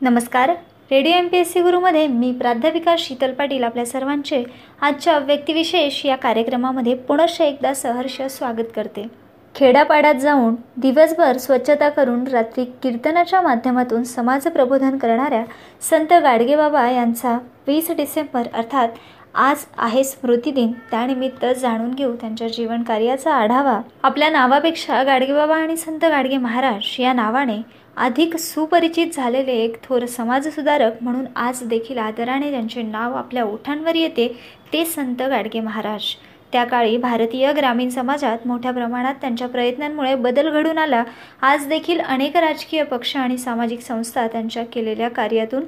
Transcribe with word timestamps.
नमस्कार. 0.00 0.50
Radio 0.90 1.12
M 1.12 1.28
P 1.28 1.36
S 1.36 1.52
C 1.52 1.60
गुरुमध्ये 1.60 2.06
मी 2.06 2.30
प्राध्यापिका 2.32 2.94
शीतल 2.98 3.32
पाटील 3.32 3.64
आपल्या 3.64 3.84
सर्वांचे 3.86 4.42
आजच्या 4.80 5.16
व्यक्तिविशेष 5.18 6.04
या 6.06 6.16
कार्यक्रमामध्ये 6.16 6.94
पुनश्च 7.08 7.40
एकदा 7.40 7.72
सहर्ष 7.74 8.20
स्वागत 8.30 8.70
करते. 8.76 9.06
खेड्यापाड्यात 9.54 10.14
जाऊन 10.14 10.54
दिवसभर 10.76 11.36
स्वच्छता 11.36 11.88
करून 11.88 12.26
रात्री 12.26 12.64
कीर्तनाच्या 12.82 13.40
माध्यमातून 13.40 14.04
समाज 14.04 14.46
प्रबोधन 14.46 14.98
करणाऱ्या 14.98 15.44
संत 15.90 16.12
गाडगेबाबा 16.22 16.88
यांचा 16.90 17.36
वीस 17.66 17.90
डिसेंबर 17.96 18.48
अर्थात 18.54 18.88
आज 19.34 19.64
आहे 19.78 20.04
स्मृती 20.04 20.50
दिन 20.50 20.70
त्यानिमित्त 20.90 21.44
जाणून 21.58 21.90
घेऊ 21.90 22.14
त्यांच्या 22.16 22.48
जीवन 22.48 22.82
कार्याचा 22.82 23.34
आढावा. 23.34 23.80
आपल्या 24.02 24.30
नावापेक्षा 24.30 25.02
गाडगेबाबा 25.02 25.56
आणि 25.56 25.76
संत 25.76 26.04
गाडगे 26.04 26.36
महाराज 26.36 26.96
या 26.98 27.12
नावाने 27.12 27.60
अधिक 27.98 28.36
सुपरिचित 28.36 29.14
झालेले 29.14 29.52
एक 29.52 29.76
थोर 29.84 30.04
समाजसुधारक 30.06 31.02
म्हणून 31.02 31.24
आज 31.36 31.62
देखील 31.68 31.98
आदराने 31.98 32.50
त्यांचे 32.50 32.82
नाव 32.82 33.14
आपल्या 33.16 33.44
ओठांवर 33.44 33.94
येते 33.94 34.26
ते 34.72 34.84
संत 34.84 35.22
गाडगे 35.22 35.60
महाराज. 35.60 36.04
त्या 36.52 36.64
काळी 36.64 36.96
भारतीय 36.96 37.52
ग्रामीण 37.52 37.88
समाजात 37.88 38.46
मोठ्या 38.46 38.72
प्रमाणात 38.72 39.14
त्यांच्या 39.20 39.48
प्रयत्नांमुळे 39.48 40.14
बदल 40.14 40.50
घडून 40.50 40.78
आला. 40.78 41.02
आज 41.42 41.66
देखील 41.68 42.00
अनेक 42.00 42.36
राजकीय 42.36 42.82
पक्ष 42.84 43.16
आणि 43.16 43.38
सामाजिक 43.38 43.80
संस्था 43.80 44.26
त्यांच्या 44.26 44.64
केलेल्या 44.64 45.08
कार्यातून 45.10 45.64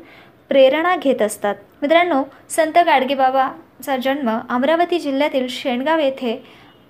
प्रेरणा 0.49 0.97
घेत 0.97 1.23
असतात. 1.23 1.55
मित्रांनो 1.83 2.23
संत 2.51 2.79
गाडगेबाबाचा 2.87 3.97
जन्म 3.97 4.31
अमरावती 4.49 4.99
जिल्ह्यातील 4.99 5.47
शेणगाव 5.51 5.99
येथे 5.99 6.43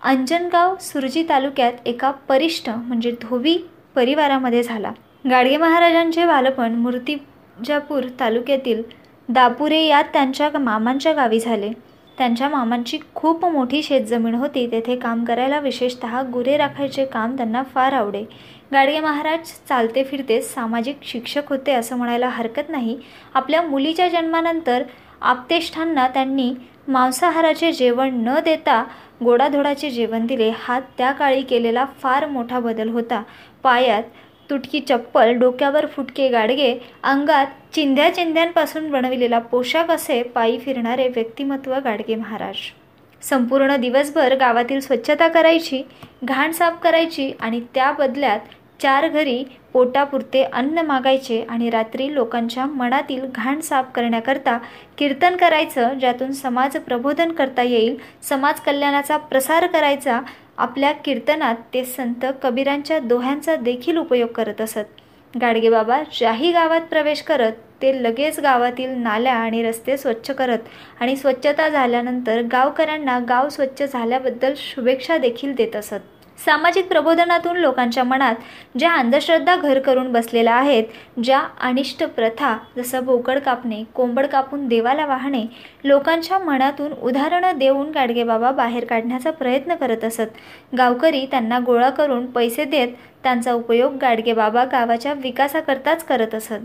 अंजनगाव 0.03 0.77
सुरजी 0.81 1.27
तालुक्यात 1.29 1.87
एका 1.87 2.11
परिष्ठ 2.29 2.71
म्हणजे 2.71 3.11
धोबी 3.23 3.59
परिवारामध्ये 3.95 4.63
झाला. 4.63 4.93
गाडगे 5.25 5.57
महाराजांचे 5.57 6.25
बालपण 6.27 6.75
मूर्तिजापूर 6.75 8.05
तालुक्यातील 8.21 8.83
दापुरे 9.29 9.81
यात 9.85 10.05
त्यांच्या 10.13 10.49
मामांच्या 10.59 11.13
गावी 11.13 11.41
झाले. 11.41 11.71
त्यांच्या 12.19 12.49
मामांची 12.49 12.99
खूप 13.15 13.45
मोठी 13.45 13.83
शेतजमीन 13.83 14.35
होती. 14.35 14.67
तेथे 14.73 14.97
काम 14.97 15.25
करायला 15.25 15.59
विशेषतः 15.61 16.21
गुरे 16.33 16.57
राखायचे 16.57 17.05
काम 17.05 17.37
त्यांना 17.37 17.63
फार 17.75 17.93
आवडे. 17.93 18.23
गाडगे 18.73 19.01
महाराज 19.01 19.53
चालते 19.69 20.05
फिरते 20.05 20.41
सामाजिक 20.43 21.05
शिक्षक 21.05 21.49
होते 21.49 21.73
असं 21.73 21.97
म्हणायला 21.97 22.29
हरकत 22.29 22.69
नाही. 22.69 22.99
आपल्या 23.35 23.63
मुलीच्या 23.63 24.09
जन्मानंतर 24.09 24.83
आपतेष्ठांना 25.21 26.09
त्यांनी 26.09 26.53
मांसाहाराचे 26.89 27.73
जेवण 27.73 28.15
न 28.25 28.39
देता 28.45 28.83
गोडाधोडाचे 29.25 29.91
जेवण 29.91 30.27
दिले. 30.27 30.51
हा 30.59 30.81
त्या 30.99 31.13
काळी 31.13 31.43
केलेला 31.43 31.85
फार 32.03 32.27
मोठा 32.27 32.61
बदल 32.61 32.89
होता. 32.89 33.23
पायात 33.63 34.03
तुटकी 34.51 34.81
चप्पल 34.81 35.33
डोक्यावर 35.33 35.87
फुटके 35.87 36.29
गाडगे 36.29 36.73
अंगात 37.03 37.47
चिंध्या 37.75 38.15
चिंध्यांपासून 38.15 38.91
बनविलेला 38.91 39.39
पोशाख 39.39 39.91
असे 39.91 40.23
पायी 40.23 40.59
फिरणारे 40.59 41.09
व्यक्तिमत्व 41.09 41.75
गाडगे 41.85 42.15
महाराज. 42.15 42.57
संपूर्ण 43.23 43.77
दिवसभर 43.77 44.35
गावातील 44.35 44.81
स्वच्छता 44.81 45.29
करायची 45.29 45.83
घाण 46.25 46.53
साफ 46.53 46.81
करायची 46.83 47.33
आणि 47.41 47.61
त्या 47.75 47.91
बदल्यात 47.93 48.55
चार 48.83 49.07
घरी 49.09 49.43
पोटापुरते 49.73 50.43
अन्न 50.43 50.79
मागायचे 50.79 51.41
आणि 51.49 51.71
रात्री 51.71 52.15
लोकांच्या 52.15 52.65
मनातील 52.67 53.27
घाण 53.27 53.61
साफ 53.61 53.91
करण्याकरता 53.95 54.57
कीर्तन 54.99 55.37
करायचं 55.37 55.99
ज्यातून 55.99 56.33
समाज 56.33 56.77
प्रबोधन 56.77 57.33
करता 57.33 57.63
येईल 57.63 57.97
समाज 58.23 58.61
कल्याणाचा 58.61 59.17
प्रसार 59.17 59.67
करायचा 59.67 60.21
आपल्या 60.61 60.91
कीर्तनात 60.93 61.57
ते 61.75 61.85
संत 61.85 62.25
कबीरांच्या 62.43 62.99
दोह्यांचा 62.99 63.55
देखील 63.57 63.97
उपयोग 63.97 64.29
करत 64.29 64.61
असत. 64.61 64.85
गाडगेबाबा 65.35 66.03
ज्याही 66.13 66.51
गावात 66.53 66.81
प्रवेश 66.81 67.23
करत 67.23 67.53
ते 67.83 67.93
लगेच 68.03 68.41
गावातील 68.41 68.91
नाल्या 69.03 69.35
आणि 69.35 69.63
रस्ते 69.63 69.97
स्वच्छ 69.97 70.31
करत 70.31 70.69
आणि 71.01 71.17
स्वच्छता 71.17 71.69
झाल्यानंतर 71.69 72.41
गावकऱ्यांना 72.53 73.19
गाव 73.19 73.49
स्वच्छ 73.49 73.83
झाल्याबद्दल 73.83 74.55
शुभेच्छा 74.57 75.17
देखील 75.19 75.55
देत 75.55 75.77
असत. 75.77 76.01
सामाजिक 76.45 76.87
प्रबोधनातून 76.89 77.57
लोकांच्या 77.57 78.05
मनात 78.05 78.35
ज्या 78.79 78.93
अंधश्रद्धा 78.93 79.57
घर 79.57 79.79
करून 79.79 80.13
बसलेल्या 80.13 80.55
आहेत 80.55 80.85
ज्या 81.25 81.41
अनिष्ट 81.61 82.05
प्रथा 82.05 82.57
जसं 82.77 83.05
बोकड 83.05 83.39
कापणे 83.39 83.83
कोंबड 83.95 84.27
कापून 84.27 84.67
देवाला 84.69 85.07
वाहणे 85.07 85.45
लोकांच्या 85.85 86.39
मनातून 86.39 86.93
उदाहरणं 86.93 87.59
देऊन 87.59 87.91
गाडगेबाबा 87.91 88.51
बाहेर 88.51 88.85
काढण्याचा 88.85 89.31
प्रयत्न 89.31 89.75
करत 89.75 90.05
असत. 90.05 90.27
गावकरी 90.79 91.25
त्यांना 91.27 91.59
गोळा 91.59 91.91
करून 91.91 92.27
पैसे 92.27 92.65
देत 92.65 92.89
त्यांचा 93.23 93.53
उपयोग 93.53 93.97
गाडगेबाबा 94.03 94.65
गावाच्या 94.65 95.13
विकासाकरताच 95.13 96.05
करत 96.05 96.35
असत. 96.35 96.65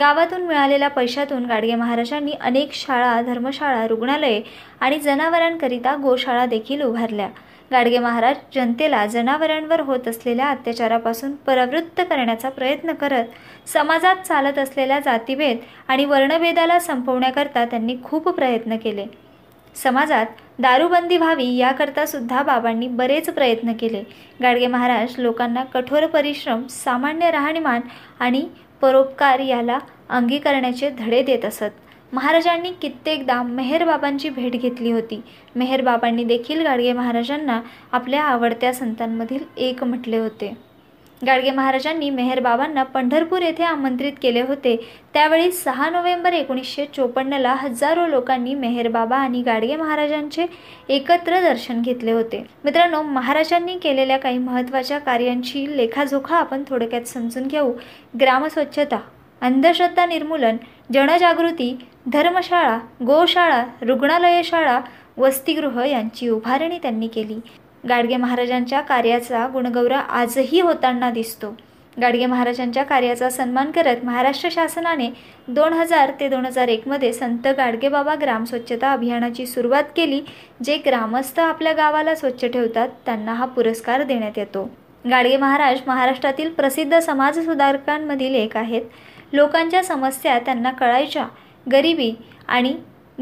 गावातून 0.00 0.42
मिळालेल्या 0.42 0.88
पैशातून 0.88 1.44
गाडगे 1.46 1.74
महाराजांनी 1.74 2.32
अनेक 2.40 2.72
शाळा 2.72 3.20
धर्मशाळा 3.22 3.86
रुग्णालये 3.86 4.40
आणि 4.80 4.98
जनावरांकरिता 4.98 5.96
गोशाळा 5.96 6.46
देखील 6.46 6.82
उभारल्या. 6.82 7.28
गाडगे 7.70 7.98
महाराज 7.98 8.36
जनतेला 8.54 9.04
जनावरांवर 9.06 9.80
होत 9.80 10.08
असलेल्या 10.08 10.48
अत्याचारापासून 10.50 11.32
परावृत्त 11.46 12.00
करण्याचा 12.00 12.48
प्रयत्न 12.48 12.92
करत 12.92 13.68
समाजात 13.68 14.16
चालत 14.16 14.58
असलेल्या 14.58 14.98
जातीभेद 15.00 15.58
आणि 15.88 16.04
वर्णभेदाला 16.04 16.78
संपवण्याकरता 16.78 17.64
त्यांनी 17.64 17.96
खूप 18.04 18.28
प्रयत्न 18.28 18.76
केले. 18.76 19.04
समाजात 19.76 20.26
दारूबंदी 20.58 21.16
व्हावी 21.16 21.46
याकरता 21.56 22.04
सुद्धा 22.06 22.42
बाबांनी 22.42 22.88
बरेच 22.88 23.28
प्रयत्न 23.30 23.72
केले. 23.72 24.02
गाडगे 24.42 24.66
महाराज 24.66 25.14
लोकांना 25.18 25.64
कठोर 25.64 26.06
परिश्रम 26.06 26.66
सामान्य 26.66 27.30
राहणीमान 27.30 27.80
आणि 28.20 28.44
परोपकार 28.80 29.38
याला 29.38 29.78
अंगीकरण्याचे 30.10 30.90
धडे 30.90 31.22
देत 31.22 31.44
असत. 31.44 31.70
महाराजांनी 32.16 32.70
कित्येकदा 32.82 33.42
मेहरबाबांची 33.42 34.28
भेट 34.28 34.52
घेतली 34.52 34.90
होती. 34.92 35.20
मेहरबाबांनी 35.56 36.22
देखील 36.24 36.62
गाडगे 36.64 36.92
महाराजांना 36.92 37.60
आपल्या 37.92 38.22
आवडत्या 38.24 38.72
संतांमधील 38.74 39.42
एक 39.56 39.82
म्हटले 39.84 40.18
होते. 40.18 40.52
गाडगे 41.26 41.50
महाराजांनी 41.50 42.08
मेहरबाबांना 42.10 42.82
पंढरपूर 42.82 43.42
येथे 43.42 43.62
आमंत्रित 43.64 44.12
केले 44.22 44.40
होते. 44.40 44.76
त्यावेळी 45.14 45.50
सहा 45.52 45.88
नोव्हेंबर 45.90 46.32
एकोणीसशे 46.32 46.86
चोपन्नला 46.94 47.52
हजारो 47.54 48.06
लोकांनी 48.06 48.54
मेहरबाबा 48.54 49.16
आणि 49.16 49.42
गाडगे 49.42 49.76
महाराजांचे 49.76 50.46
एकत्र 50.88 51.40
दर्शन 51.40 51.82
घेतले 51.82 52.12
होते. 52.12 52.42
मित्रांनो 52.64 53.02
महाराजांनी 53.02 53.76
केलेल्या 53.78 54.18
काही 54.18 54.38
महत्त्वाच्या 54.38 54.98
कार्यांची 54.98 55.66
लेखाजोखा 55.76 56.36
आपण 56.36 56.62
थोडक्यात 56.68 57.08
समजून 57.08 57.46
घेऊ. 57.46 57.72
ग्रामस्वच्छता 58.20 58.98
अंधश्रद्धा 59.46 60.06
निर्मूलन 60.06 60.56
जनजागृती 60.92 61.76
धर्मशाळा 62.12 62.78
गोशाळा 63.06 63.62
रुग्णालयशाळा 63.82 64.78
वसतिगृह 65.18 65.82
यांची 65.84 66.28
उभारणी 66.28 66.78
त्यांनी 66.78 67.06
केली. 67.08 67.38
गाडगे 67.88 68.16
महाराजांच्या 68.16 68.80
कार्याचा 68.80 69.46
गुणगौरव 69.52 69.94
आजही 69.94 70.60
होताना 70.60 71.10
दिसतो. 71.10 71.54
गाडगे 72.00 72.26
महाराजांच्या 72.26 72.82
कार्याचा 72.84 73.28
सन्मान 73.30 73.70
करत 73.70 74.04
महाराष्ट्र 74.04 74.48
शासनाने 74.52 75.08
दोन 75.48 75.72
हजार 75.72 76.10
ते 76.20 76.28
दोन 76.28 76.46
हजार 76.46 76.68
एकमध्ये 76.68 77.12
संत 77.12 77.46
गाडगेबाबा 77.56 78.14
ग्राम 78.20 78.44
स्वच्छता 78.44 78.92
अभियानाची 78.92 79.46
सुरुवात 79.46 79.84
केली 79.96 80.20
जे 80.64 80.76
ग्रामस्थ 80.86 81.40
आपल्या 81.40 81.72
गावाला 81.72 82.14
स्वच्छ 82.14 82.44
ठेवतात 82.44 82.88
त्यांना 83.06 83.34
हा 83.34 83.46
पुरस्कार 83.46 84.02
देण्यात 84.02 84.38
येतो. 84.38 84.68
गाडगे 85.04 85.36
महाराज 85.36 85.80
महाराष्ट्रातील 85.86 86.52
प्रसिद्ध 86.52 86.98
समाज 86.98 87.38
सुधारकांमधील 87.38 88.34
एक 88.34 88.56
आहेत. 88.56 88.82
लोकांच्या 89.32 89.82
समस्या 89.84 90.38
त्यांना 90.38 90.70
कळायच्या. 90.70 91.26
गरिबी 91.72 92.14
आणि 92.48 92.76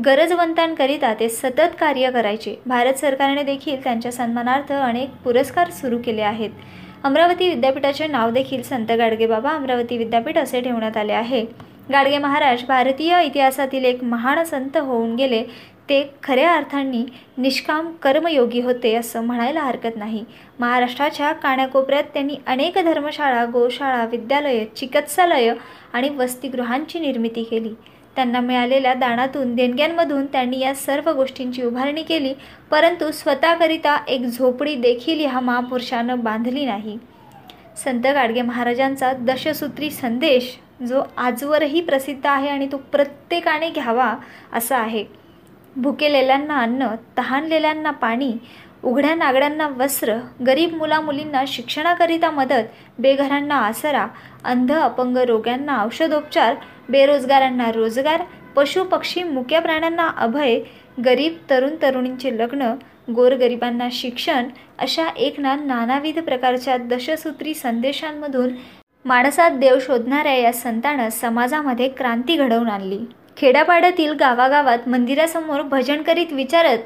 गरजवंतांकरिता 0.04 1.14
ते 1.14 1.28
सतत 1.28 1.76
कार्य 1.80 2.10
करायचे. 2.10 2.56
भारत 2.66 2.94
सरकारने 2.94 3.42
देखील 3.42 3.84
त्यांच्या 3.84 4.12
सन्मानार्थ 4.12 4.72
अनेक 4.72 5.10
पुरस्कार 5.24 5.70
सुरू 5.70 5.98
केले 5.98 6.22
आहेत. 6.22 6.50
अमरावती 7.04 7.48
विद्यापीठाचे 7.48 8.06
नाव 8.06 8.30
देखील 8.30 8.62
संत 8.62 8.92
गाडगेबाबा 8.92 9.50
अमरावती 9.50 9.98
विद्यापीठ 9.98 10.38
असे 10.38 10.60
ठेवण्यात 10.60 10.96
आले 10.96 11.12
आहे. 11.12 11.44
गाडगे 11.92 12.18
महाराज 12.18 12.64
भारतीय 12.64 13.22
इतिहासातील 13.24 13.84
एक 13.84 14.04
महान 14.04 14.44
संत 14.44 14.76
होऊन 14.76 15.14
गेले. 15.16 15.44
ते 15.88 16.02
खऱ्या 16.22 16.52
अर्थांनी 16.56 17.04
निष्काम 17.38 17.90
कर्मयोगी 18.02 18.60
होते 18.60 18.94
असं 18.94 19.24
म्हणायला 19.24 19.60
हरकत 19.60 19.96
नाही. 19.96 20.24
महाराष्ट्राच्या 20.60 21.32
कानाकोपऱ्यात 21.32 22.04
त्यांनी 22.04 22.36
अनेक 22.46 22.78
धर्मशाळा 22.78 23.44
गोशाळा 23.44 24.04
विद्यालय 24.04 24.64
चिकित्सालय 24.76 25.52
आणि 25.92 26.08
वसतिगृहांची 26.08 26.98
निर्मिती 26.98 27.42
केली. 27.42 27.74
त्यांना 28.16 28.40
मिळालेल्या 28.40 28.92
दानातून 28.94 29.54
देणग्यांमधून 29.54 30.26
त्यांनी 30.26 30.58
या 30.58 30.74
सर्व 30.74 31.10
गोष्टींची 31.12 31.62
उभारणी 31.62 32.02
केली 32.02 32.32
परंतु 32.70 33.10
स्वतःकरिता 33.10 33.96
एक 34.08 34.24
झोपडी 34.24 34.74
देखील 34.74 35.20
ह्या 35.20 35.40
महापुरुषानं 35.40 36.20
बांधली 36.20 36.64
नाही. 36.64 36.96
संत 37.84 38.06
गाडगे 38.06 38.42
महाराजांचा 38.42 39.12
दशसूत्री 39.12 39.90
संदेश 39.90 40.56
जो 40.88 41.02
आजवरही 41.16 41.80
प्रसिद्ध 41.80 42.26
आहे 42.26 42.48
आणि 42.48 42.66
तो 42.72 42.76
प्रत्येकाने 42.92 43.68
घ्यावा 43.70 44.14
असा 44.52 44.76
आहे. 44.76 45.04
भुकेलेल्यांना 45.76 46.58
अन्न 46.58 46.86
तहानलेल्यांना 47.18 47.90
पाणी 47.90 48.32
उघड्या 48.84 49.14
नागड्यांना 49.14 49.68
वस्त्र 49.76 50.16
गरीब 50.46 50.74
मुलामुलींना 50.74 51.42
शिक्षणाकरिता 51.46 52.30
मदत 52.30 52.64
बेघरांना 52.98 53.56
आसरा 53.56 54.06
अंध 54.44 54.72
अपंग 54.72 55.16
रोग्यांना 55.18 55.82
औषधोपचार 55.84 56.54
बेरोजगारांना 56.88 57.70
रोजगार 57.72 58.22
पशुपक्षी 58.56 59.22
मुक्या 59.22 59.60
प्राण्यांना 59.60 60.10
अभय 60.16 60.58
गरीब 61.04 61.36
तरुण 61.50 61.74
तरुणींचे 61.82 62.36
लग्न 62.38 62.74
गोरगरिबांना 63.14 63.88
शिक्षण 63.92 64.48
अशा 64.78 65.08
एक 65.16 65.40
ना 65.40 65.54
नानाविध 65.54 66.18
प्रकारच्या 66.18 66.76
दशसूत्री 66.90 67.54
संदेशांमधून 67.54 68.54
माणसात 69.04 69.58
देव 69.58 69.78
शोधणाऱ्या 69.80 70.34
या 70.34 70.52
संतानं 70.52 71.08
समाजामध्ये 71.10 71.88
क्रांती 71.88 72.36
घडवून 72.36 72.68
आणली. 72.68 73.04
खेड्यापाड्यातील 73.36 74.12
गावागावात 74.12 74.88
मंदिरासमोर 74.88 75.62
भजन 75.62 76.02
करीत 76.02 76.32
विचारत 76.32 76.78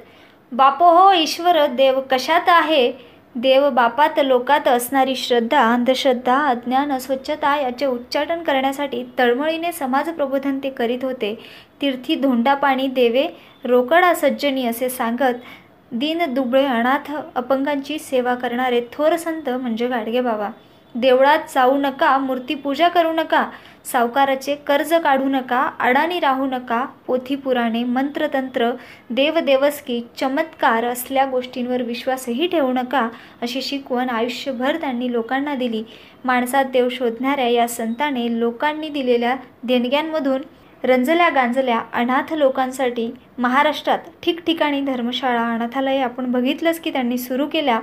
बापो 0.52 0.86
हो 0.96 1.12
ईश्वर 1.12 1.66
देव 1.66 2.00
कशात 2.10 2.48
आहे? 2.48 2.90
देव 3.34 3.68
बापात 3.70 4.18
लोकात 4.18 4.68
असणारी 4.68 5.14
श्रद्धा 5.16 5.60
अंधश्रद्धा 5.72 6.36
अज्ञान 6.48 6.92
अस्वच्छता 6.92 7.54
याचे 7.56 7.86
उच्चाटन 7.86 8.42
करण्यासाठी 8.42 9.02
तळमळीने 9.18 9.72
समाज 9.72 10.08
प्रबोधन 10.08 10.58
ते 10.62 10.70
करीत 10.70 11.04
होते. 11.04 11.34
तीर्थी 11.80 12.14
धोंडा 12.14 12.54
पाणी 12.54 12.86
देवे 12.86 13.26
रोकडा 13.64 14.12
सज्जनी 14.14 14.66
असे 14.66 14.88
सांगत 14.88 15.44
दीन 15.92 16.22
दुबळे 16.34 16.64
अनाथ 16.66 17.12
अपंगांची 17.34 17.98
सेवा 17.98 18.34
करणारे 18.34 18.80
थोर 18.92 19.16
संत 19.16 19.48
म्हणजे 19.50 19.86
गाडगे 19.86 20.20
बाबा. 20.20 20.48
देवळात 20.94 21.38
जाऊ 21.54 21.76
नका 21.78 22.16
मूर्तीपूजा 22.18 22.88
करू 22.88 23.12
नका 23.12 23.44
सावकाराचे 23.84 24.54
कर्ज 24.66 24.92
काढू 24.94 25.28
नका 25.28 25.60
अडाणी 25.80 26.18
राहू 26.20 26.46
नका 26.46 26.84
पोथी 27.06 27.34
पुराणे 27.36 27.82
मंत्रतंत्र 27.84 28.70
देवदेवस्की 29.10 30.00
चमत्कार 30.20 30.84
असल्या 30.84 31.24
गोष्टींवर 31.26 31.82
विश्वासही 31.82 32.46
ठेवू 32.46 32.72
नका 32.72 33.08
अशी 33.42 33.62
शिकवण 33.62 34.10
आयुष्यभर 34.10 34.76
त्यांनी 34.76 35.12
लोकांना 35.12 35.54
दिली. 35.54 35.82
माणसात 36.24 36.64
देव 36.64 36.88
शोधणाऱ्या 36.88 37.48
या 37.48 37.68
संताने 37.68 38.26
लोकांनी 38.40 38.88
दिलेल्या 38.88 39.36
देणग्यांमधून 39.62 40.42
रंजल्या 40.84 41.28
गांजल्या 41.28 41.78
अनाथ 41.92 42.32
लोकांसाठी 42.32 43.10
महाराष्ट्रात 43.38 43.98
ठिकठिकाणी 44.22 44.80
धर्मशाळा 44.80 45.48
अनाथालय 45.54 45.98
आपण 46.00 46.30
बघितलंच 46.32 46.80
की 46.80 46.90
त्यांनी 46.90 47.18
सुरू 47.18 47.46
केल्या. 47.46 47.78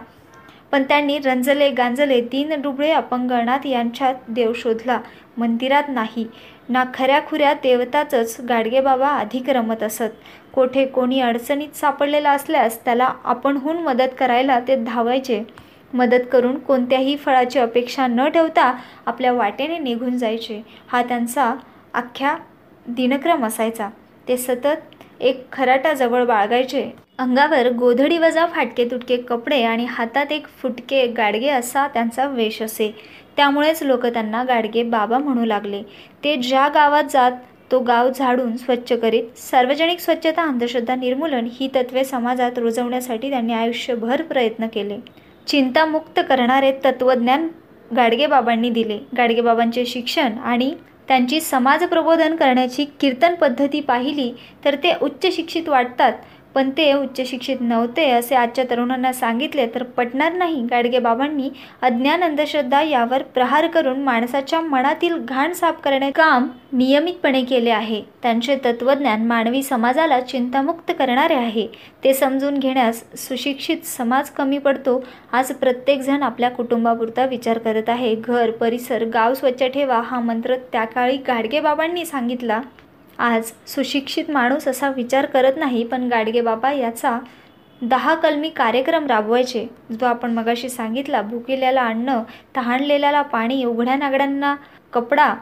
पण 0.71 0.83
त्यांनी 0.83 1.17
रंजले 1.19 1.69
गांजले 1.69 2.21
तीन 2.21 2.61
डुबळे 2.61 2.91
अपंगणात 2.91 3.65
यांच्यात 3.65 4.15
देव 4.27 4.53
शोधला. 4.53 4.99
मंदिरात 5.37 5.83
नाही. 5.89 6.25
ना 6.69 6.83
खऱ्याखुऱ्या 6.93 7.53
देवताचंच 7.53 8.37
गाडगेबाबा 8.49 9.09
अधिक 9.09 9.49
रमत 9.49 9.83
असत. 9.83 10.09
कोठे 10.53 10.85
कोणी 10.85 11.19
अडचणीत 11.19 11.75
सापडलेला 11.75 12.31
असल्यास 12.31 12.85
त्याला 12.85 13.11
आपणहून 13.23 13.77
मदत 13.77 14.15
करायला 14.19 14.59
ते 14.59 14.75
धावायचे. 14.75 15.43
मदत 15.93 16.25
करून 16.31 16.57
कोणत्याही 16.57 17.15
फळाची 17.15 17.59
अपेक्षा 17.59 18.07
न 18.07 18.27
ठेवता 18.27 18.73
आपल्या 19.05 19.33
वाटेने 19.33 19.77
निघून 19.77 20.17
जायचे. 20.17 20.61
हा 20.87 21.01
त्यांचा 21.03 21.53
अख्ख्या 21.93 22.35
दिनक्रम 22.87 23.45
असायचा. 23.45 23.89
ते 24.27 24.37
सतत 24.37 24.94
एक 25.21 25.45
खराटा 25.51 25.93
जवळ 25.93 26.23
बाळगायचे. 26.25 26.91
अंगावर 27.19 27.69
गोधडी 27.69 28.17
वजा 28.17 28.45
फाटके 28.45 28.85
तुटके 28.85 29.17
कपडे 29.17 29.61
आणि 29.63 29.85
हातात 29.89 30.31
एक 30.31 30.47
फुटके 30.61 31.05
गाडगे 31.07 31.49
असा 31.49 31.87
त्यांचा 31.87 32.27
वेश 32.27 32.61
असे. 32.61 32.95
त्यामुळेच 33.37 33.83
लोक 33.83 34.05
त्यांना 34.05 34.43
गाडगे 34.43 34.83
बाबा 34.83 35.17
म्हणू 35.17 35.45
लागले. 35.45 35.81
ते 36.23 36.35
ज्या 36.35 36.67
गावात 36.67 37.03
जात 37.09 37.31
तो 37.71 37.79
गाव 37.79 38.09
झाडून 38.15 38.55
स्वच्छ 38.57 38.93
करीत 38.93 39.37
सार्वजनिक 39.37 39.99
स्वच्छता 39.99 40.43
अंधश्रद्धा 40.43 40.95
निर्मूलन 40.95 41.47
ही 41.53 41.67
तत्वे 41.75 42.03
समाजात 42.03 42.57
रुजवण्यासाठी 42.57 43.29
त्यांनी 43.29 43.53
आयुष्यभर 43.53 44.21
प्रयत्न 44.21 44.67
केले. 44.67 44.97
चिंतामुक्त 45.47 46.19
करणारे 46.29 46.71
तत्वज्ञान 46.85 47.47
गाडगेबाबांनी 47.95 48.69
दिले. 48.69 48.99
गाडगेबाबांचे 49.17 49.85
शिक्षण 49.85 50.37
आणि 50.37 50.73
त्यांची 51.07 51.39
समाज 51.41 51.83
प्रबोधन 51.83 52.35
करण्याची 52.35 52.85
कीर्तन 52.99 53.35
पद्धती 53.35 53.81
पाहिली 53.81 54.31
तर 54.65 54.75
ते 54.75 54.93
उच्च 55.01 55.25
शिक्षित 55.35 55.69
वाटतात. 55.69 56.13
पण 56.55 56.69
ते 56.69 56.91
उच्च 56.93 57.21
शिक्षित 57.27 57.57
नव्हते 57.61 58.09
असे 58.11 58.35
आजच्या 58.35 58.63
तरुणांना 58.69 59.11
सांगितले 59.13 59.65
तर 59.75 59.83
पटणार 59.83 60.33
नाही. 60.33 60.61
गाडगे 60.71 60.99
बाबांनी 60.99 61.49
अज्ञान 61.81 62.23
अंधश्रद्धा 62.23 62.81
यावर 62.81 63.23
प्रहार 63.33 63.67
करून 63.67 63.99
माणसाच्या 64.03 64.61
मनातील 64.61 65.17
घाण 65.17 65.53
साफ 65.53 65.81
करणे 65.81 66.11
काम 66.11 66.47
नियमितपणे 66.73 67.41
केले 67.43 67.69
आहे. 67.69 68.01
त्यांचे 68.23 68.55
तत्वज्ञान 68.65 69.25
मानवी 69.25 69.63
समाजाला 69.63 70.19
चिंतामुक्त 70.21 70.91
करणारे 70.99 71.33
आहे. 71.33 71.67
ते 72.03 72.13
समजून 72.13 72.57
घेण्यास 72.57 73.03
सुशिक्षित 73.17 73.85
समाज 73.85 74.29
कमी 74.29 74.57
पडतो. 74.57 75.03
आज 75.33 75.51
प्रत्येकजण 75.51 76.23
आपल्या 76.23 76.49
कुटुंबापुरता 76.49 77.25
विचार 77.25 77.57
करत 77.57 77.89
आहे. 77.89 78.15
घर 78.15 78.51
परिसर 78.51 79.03
गाव 79.03 79.33
स्वच्छ 79.33 79.63
ठेवा 79.63 80.01
हा 80.05 80.19
मंत्र 80.19 80.55
त्या 80.71 80.85
काळी 80.85 81.17
गाडगे 81.17 81.59
बाबांनी 81.59 82.05
सांगितला. 82.05 82.61
आज 83.19 83.51
सुशिक्षित 83.67 84.29
माणूस 84.31 84.67
असा 84.67 84.89
विचार 84.95 85.25
करत 85.25 85.57
नाही 85.57 85.83
पण 85.83 86.07
गाडगे 86.09 86.41
बाबा 86.41 86.71
याचा 86.71 87.17
दहा 87.81 88.15
कलमी 88.15 88.49
कार्यक्रम 88.49 89.05
राबवायचे. 89.07 89.65
जो 89.91 90.05
आपण 90.05 90.31
मगाशी 90.33 90.69
सांगितला 90.69 91.21
भुकेल्याला 91.21 91.81
अन्न 91.81 92.17
तहानलेल्याला 92.55 93.21
पाणी 93.21 93.63
उघड्या 93.65 93.95
नागड्यांना 93.95 94.55
कपडा 94.93 95.33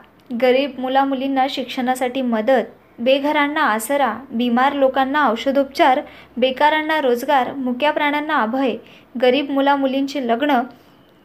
गरीब 0.42 0.80
मुलामुलींना 0.80 1.46
शिक्षणासाठी 1.50 2.22
मदत 2.22 2.70
बेघरांना 3.00 3.62
आसरा 3.64 4.14
बिमार 4.32 4.74
लोकांना 4.74 5.28
औषधोपचार 5.30 6.02
बेकारांना 6.38 7.00
रोजगार 7.02 7.52
मुक्या 7.54 7.92
प्राण्यांना 7.92 8.38
अभय 8.42 8.76
गरीब 9.22 9.50
मुलामुलींचे 9.52 10.28
लग्न 10.28 10.60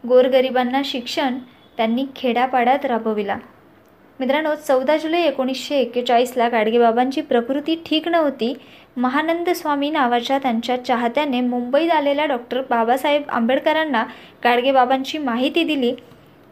गोरगरिबांना 0.04 0.82
शिक्षण 0.84 1.38
त्यांनी 1.76 2.04
खेड्यापाड्यात 2.16 2.84
राबविला. 2.86 3.36
मित्रांनो 4.20 4.54
चौदा 4.66 4.96
जुलै 4.96 5.20
एकोणीसशे 5.22 5.76
एक्केचाळीसला 5.80 6.48
गाडगेबाबांची 6.48 7.20
प्रकृती 7.20 7.74
ठीक 7.86 8.08
नव्हती. 8.08 8.52
महानंद 8.96 9.50
स्वामी 9.50 9.90
नावाच्या 9.90 10.38
त्यांच्या 10.38 10.76
चाहत्याने 10.84 11.40
मुंबईत 11.40 11.90
आलेल्या 11.92 12.24
डॉक्टर 12.26 12.60
बाबासाहेब 12.70 13.28
आंबेडकरांना 13.28 14.02
गाडगेबाबांची 14.44 15.18
माहिती 15.18 15.64
दिली. 15.64 15.94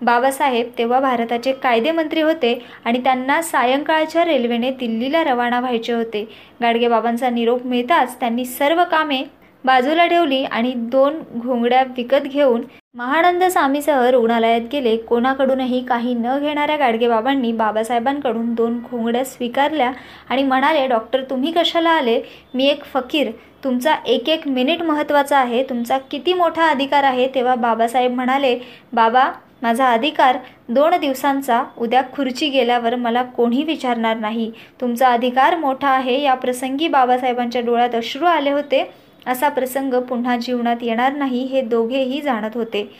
बाबासाहेब 0.00 0.70
तेव्हा 0.78 1.00
भारताचे 1.00 1.52
कायदेमंत्री 1.52 2.20
होते 2.20 2.58
आणि 2.84 2.98
त्यांना 3.04 3.40
सायंकाळच्या 3.42 4.24
रेल्वेने 4.24 4.70
दिल्लीला 4.70 5.24
रवाना 5.24 5.60
व्हायचे 5.60 5.92
होते. 5.92 6.24
गाडगेबाबांचा 6.62 7.30
निरोप 7.30 7.66
मिळताच 7.66 8.18
त्यांनी 8.20 8.44
सर्व 8.44 8.84
कामे 8.90 9.22
बाजूला 9.64 10.06
ठेवली 10.06 10.42
आणि 10.44 10.72
दोन 10.90 11.20
घोंगड्या 11.36 11.82
विकत 11.96 12.26
घेऊन 12.26 12.62
महानंद 12.96 13.42
स्वामीसह 13.44 14.08
रुग्णालयात 14.10 14.60
गेले. 14.72 14.96
कोणाकडूनही 14.96 15.80
काही 15.84 16.14
न 16.14 16.38
घेणाऱ्या 16.38 16.76
गाडगेबाबांनी 16.76 17.52
बाबासाहेबांकडून 17.52 18.54
दोन 18.54 18.78
घोंगड्या 18.90 19.24
स्वीकारल्या 19.24 19.90
आणि 20.28 20.42
म्हणाले 20.42 20.86
डॉक्टर 20.86 21.22
तुम्ही 21.22 21.52
कशाला 21.52 21.90
आले? 21.90 22.20
मी 22.54 22.66
एक 22.66 22.84
फकीर. 22.84 23.30
तुमचा 23.64 23.94
एक 24.06 24.28
एक 24.28 24.48
मिनिट 24.48 24.82
महत्त्वाचा 24.82 25.38
आहे. 25.38 25.62
तुमचा 25.62 25.98
किती 26.10 26.32
मोठा 26.32 26.70
अधिकार 26.70 27.04
आहे? 27.04 27.28
तेव्हा 27.34 27.54
बाबासाहेब 27.54 28.14
म्हणाले 28.14 28.58
बाबा 28.92 29.30
माझा 29.62 29.92
अधिकार 29.92 30.38
दोन 30.68 30.98
दिवसांचा. 31.00 31.62
उद्या 31.78 32.02
खुर्ची 32.12 32.48
गेल्यावर 32.48 32.94
मला 32.96 33.22
कोणी 33.22 33.62
विचारणार 33.62 34.16
नाही. 34.16 34.50
तुमचा 34.80 35.08
अधिकार 35.08 35.56
मोठा 35.56 35.88
आहे. 35.88 36.20
या 36.22 36.34
प्रसंगी 36.34 36.88
बाबासाहेबांच्या 36.88 37.62
डोळ्यात 37.62 37.94
अश्रू 37.94 38.24
आले 38.24 38.50
होते. 38.50 39.05
असा 39.26 39.48
प्रसंग 39.48 39.94
पुन्हा 40.00 40.36
जीवनात 40.36 40.76
येणार 40.82 41.12
नाही 41.12 41.42
हे 41.44 41.60
दोघेही 41.60 42.20
जाणत 42.20 42.50
होते. 42.54 42.90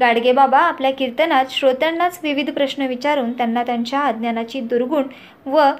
गाडगेबाबा 0.00 0.58
आपल्या 0.58 0.92
कीर्तनात 0.92 1.44
श्रोत्यांनाच 1.50 2.18
विविध 2.22 2.50
प्रश्न 2.50 2.82
विचारून 2.82 3.32
त्यांना 3.32 3.62
त्यांच्या 3.62 4.00
अज्ञानाची 4.00 4.60
दुर्गुण 4.60 5.02
व 5.46 5.70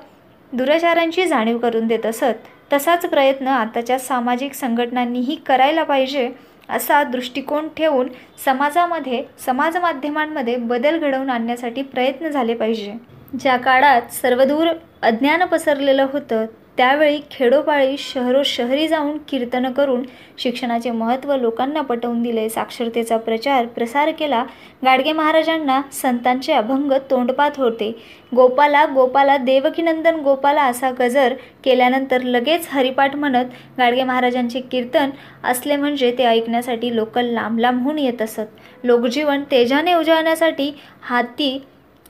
दुराचारांची 0.53 1.27
जाणीव 1.27 1.59
करून 1.59 1.87
देत 1.87 2.07
असत. 2.07 2.49
तसाच 2.73 3.07
प्रयत्न 3.07 3.49
आताच्या 3.49 3.99
सामाजिक 3.99 4.53
संघटनांनीही 4.53 5.35
करायला 5.47 5.83
पाहिजे 5.83 6.31
असा 6.69 7.03
दृष्टिकोन 7.03 7.69
ठेवून 7.77 8.09
समाजामध्ये 8.45 9.23
समाज 9.39 9.77
माध्यमांमध्ये 9.77 10.57
बदल 10.57 10.99
घडवून 10.99 11.31
आणण्यासाठी 11.31 11.83
प्रयत्न 11.83 12.29
झाले 12.29 12.55
पाहिजे. 12.55 12.93
ज्या 13.41 13.57
काळात 13.57 14.13
सर्वदूर 14.13 14.69
अज्ञान 15.03 15.45
पसरलेलं 15.45 16.07
होतं 16.13 16.45
त्यावेळी 16.79 17.21
खेडोपाळी 17.31 17.97
शहरो 17.99 18.43
शहरी 18.47 18.87
जाऊन 18.89 19.17
कीर्तन 19.29 19.71
करून 19.73 20.03
शिक्षणाचे 20.39 20.91
महत्त्व 20.91 21.35
लोकांना 21.37 21.81
पटवून 21.81 22.23
दिले. 22.23 22.49
साक्षरतेचा 22.49 23.17
प्रचार 23.17 23.67
प्रसार 23.67 24.11
केला. 24.19 24.45
गाडगे 24.85 25.13
महाराजांना 25.13 25.81
संतांचे 25.93 26.53
अभंग 26.53 26.93
तोंडपात 27.11 27.59
होते. 27.59 27.91
गोपाला 28.37 28.85
गोपाला 28.87 29.37
देवकीनंदन 29.37 30.21
गोपाला 30.25 30.63
असा 30.63 30.91
गजर 31.01 31.35
केल्यानंतर 31.65 32.23
लगेच 32.23 32.69
हरिपाठ 32.73 33.17
म्हणत 33.17 33.45
गाडगे 33.79 34.05
महाराजांचे 34.05 34.61
कीर्तन 34.61 35.11
असले 35.45 35.77
म्हणजे 35.77 36.15
ते 36.19 36.25
ऐकण्यासाठी 36.25 36.95
लोक 36.97 37.19
लांब 37.19 37.59
लांबहून 37.59 37.99
येत 37.99 38.23
असत. 38.23 38.47
लोकजीवन 38.85 39.43
तेजाने 39.51 39.95
उजळण्यासाठी 39.95 40.73
हाती 41.03 41.59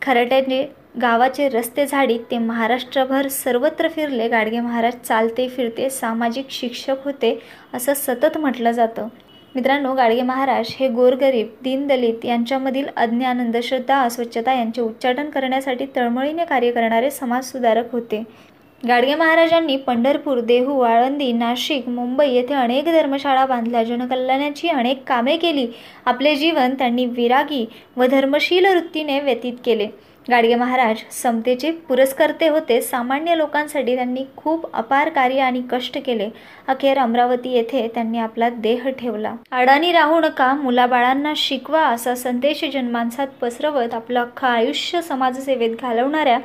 खराट्याने 0.02 0.66
गावाचे 1.00 1.48
रस्ते 1.48 1.84
झाडीत 1.86 2.20
ते 2.30 2.38
महाराष्ट्रभर 2.38 3.26
सर्वत्र 3.28 3.88
फिरले. 3.88 4.28
गाडगे 4.28 4.60
महाराज 4.60 4.94
चालते 5.04 5.48
फिरते 5.48 5.88
सामाजिक 5.90 6.46
शिक्षक 6.50 7.04
होते 7.04 7.38
असं 7.74 7.94
सतत 7.94 8.38
म्हटलं 8.38 8.72
जातं. 8.72 9.08
मित्रांनो 9.54 9.94
गाडगे 9.94 10.22
महाराज 10.22 10.74
हे 10.80 10.88
गोरगरीब 10.88 11.46
दीनदलित 11.62 12.24
यांच्यामधील 12.24 12.86
अज्ञान 12.96 13.40
अंधश्रद्धा 13.40 14.00
अस्वच्छता 14.02 14.52
यांचे 14.52 14.80
उच्चाटन 14.80 15.30
करण्यासाठी 15.30 15.86
तळमळीने 15.96 16.44
कार्य 16.44 16.70
करणारे 16.72 17.10
समाजसुधारक 17.10 17.92
होते. 17.92 18.22
गाडगे 18.82 19.14
महाराजांनी 19.14 19.76
पंढरपूर 19.76 20.40
देहू 20.40 20.80
आळंदी 20.80 21.32
नाशिक 21.32 21.88
मुंबई 21.88 22.28
येथे 22.30 22.54
अनेक 22.54 22.84
धर्मशाळा 22.84 23.46
बांधल्या. 23.46 23.82
जनकल्याणाची 23.84 24.68
अनेक 24.68 25.02
कामे 25.06 25.36
केली. 25.36 25.66
आपले 26.06 26.34
जीवन 26.36 26.74
त्यांनी 26.74 27.06
विरागी 27.06 27.64
व 27.96 28.06
धर्मशील 28.06 28.66
वृत्तीने 28.66 29.20
व्यतीत 29.20 29.54
केले. 29.64 29.88
गाडगे 30.30 30.54
महाराज 30.54 30.96
समतेचे 31.12 31.70
पुरस्कर्ते 31.88 32.48
होते. 32.48 32.80
सामान्य 32.82 33.36
लोकांसाठी 33.36 33.94
त्यांनी 33.96 34.24
खूप 34.36 34.66
अपार 34.76 35.08
कार्य 35.08 35.40
आणि 35.40 35.62
कष्ट 35.70 35.98
केले. 36.06 36.28
अखेर 36.68 36.98
अमरावती 36.98 37.52
येथे 37.52 37.86
त्यांनी 37.94 38.18
आपला 38.18 38.48
देह 38.58 38.88
ठेवला. 38.98 39.34
अडाणी 39.52 39.92
राहू 39.92 40.20
नका 40.20 40.52
मुलाबाळांना 40.54 41.32
शिकवा 41.36 41.82
असा 41.84 42.14
संदेश 42.14 42.64
जनमानसात 42.72 43.26
पसरवत 43.40 43.94
आपलं 43.94 44.20
अख्खं 44.20 44.48
आयुष्य 44.48 45.02
समाजसेवेत 45.02 45.76
घालवणाऱ्या 45.82 46.38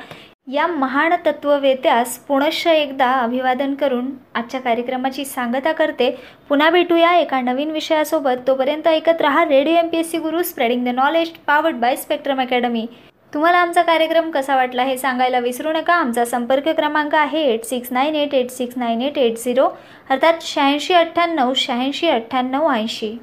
या 0.52 0.66
महान 0.66 1.12
तत्ववेत्यास 1.26 2.18
पुनश्च 2.18 2.66
एकदा 2.66 3.12
अभिवादन 3.12 3.74
करून 3.74 4.10
आजच्या 4.34 4.60
कार्यक्रमाची 4.60 5.24
सांगता 5.24 5.72
करते. 5.72 6.10
पुन्हा 6.48 6.70
भेटूया 6.70 7.14
एका 7.18 7.40
नवीन 7.40 7.70
विषयासोबत. 7.70 8.46
तोपर्यंत 8.46 8.88
ऐकत 8.88 9.22
रहा 9.22 9.44
radio 9.44 9.74
M 9.76 9.88
P 9.88 9.98
S 9.98 10.10
C 10.10 10.18
Guru 10.18 10.42
spreading 10.42 10.84
the 10.84 10.94
knowledge 10.94 11.30
powered 11.46 11.76
by 11.76 11.96
Spectrum 11.96 12.40
Academy 12.42 12.86
तुम्हाला 13.34 13.58
आमचा 13.58 13.82
कार्यक्रम 13.82 14.30
कसा 14.30 14.56
वाटला 14.56 14.82
हे 14.82 14.96
सांगायला 14.98 15.38
विसरू 15.38 15.72
नका. 15.72 15.94
आमचा 15.94 16.24
संपर्क 16.24 16.68
क्रमांक 16.68 17.14
आहे 17.14 17.42
eight 17.52 17.64
six 17.64 17.92
nine 17.92 18.14
eight 18.14 18.34
eight 18.34 18.50
six 18.50 18.78
nine 18.78 19.02
eight 19.02 19.18
eight 19.18 19.38
zero 19.38 19.66
अर्थात 20.10 20.42
शहाऐंशी 20.42 20.94
अठ्ठ्याण्णव 20.94 21.52
शहाऐंशी 21.56 22.08
अठ्ठ्याण्णव 22.08 22.70
ऐंशी. 22.72 23.16